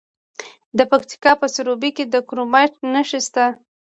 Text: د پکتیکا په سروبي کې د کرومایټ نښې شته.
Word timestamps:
د 0.77 0.79
پکتیکا 0.91 1.31
په 1.41 1.47
سروبي 1.55 1.91
کې 1.97 2.05
د 2.07 2.15
کرومایټ 2.27 2.73
نښې 2.93 3.19
شته. 3.27 3.45